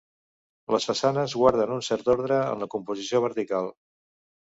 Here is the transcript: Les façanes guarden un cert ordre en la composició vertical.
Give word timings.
Les 0.75 0.85
façanes 0.91 1.35
guarden 1.41 1.73
un 1.75 1.83
cert 1.87 2.09
ordre 2.13 2.39
en 2.55 2.63
la 2.65 2.69
composició 2.77 3.21
vertical. 3.27 3.69